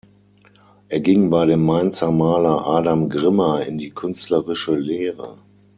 Er 0.89 0.99
ging 0.99 1.29
bei 1.29 1.45
dem 1.45 1.63
Mainzer 1.63 2.09
Maler 2.11 2.65
Adam 2.65 3.07
Grimmer 3.07 3.61
in 3.67 3.77
die 3.77 3.91
künstlerische 3.91 4.73
Lehre. 4.73 5.37